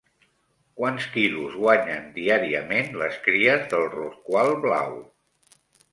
Quants 0.79 1.03
quilos 1.17 1.57
guanyen 1.65 2.09
diàriament 2.17 2.89
les 3.03 3.19
cries 3.27 3.69
del 3.75 3.87
rorqual 3.97 4.51
blau? 4.65 5.01